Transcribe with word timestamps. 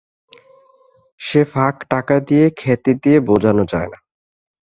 সে 1.19 1.41
ফাঁক 1.43 1.75
টাকা 1.89 2.15
দিয়ে, 2.19 2.45
খ্যাতি 2.57 2.93
দিয়ে, 3.03 3.17
বোজানো 3.19 3.63
যায় 3.65 3.89
না। 3.89 3.97